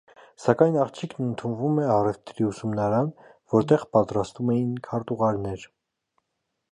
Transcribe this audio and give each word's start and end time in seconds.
Սակայն 0.43 0.77
աղջիկն 0.83 1.25
ընդունվում 1.25 1.81
է 1.83 1.83
առևտրի 1.95 2.47
ուսումնարան, 2.47 3.11
որտեղ 3.57 3.83
պատրաստում 3.97 4.53
էին 4.55 4.73
քարտուղարներ։ 4.89 5.67